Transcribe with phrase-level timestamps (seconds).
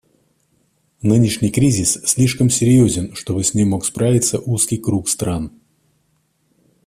[1.03, 5.51] Нынешний кризис слишком серьезен, чтобы с ним мог справиться узкий круг стран.